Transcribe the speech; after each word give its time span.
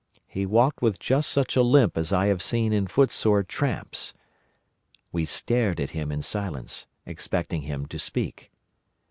He 0.25 0.47
walked 0.47 0.81
with 0.81 0.97
just 0.97 1.29
such 1.29 1.55
a 1.55 1.61
limp 1.61 1.95
as 1.95 2.11
I 2.11 2.25
have 2.25 2.41
seen 2.41 2.73
in 2.73 2.87
footsore 2.87 3.43
tramps. 3.43 4.15
We 5.11 5.25
stared 5.25 5.79
at 5.79 5.91
him 5.91 6.11
in 6.11 6.23
silence, 6.23 6.87
expecting 7.05 7.61
him 7.61 7.85
to 7.85 7.99
speak. 7.99 8.51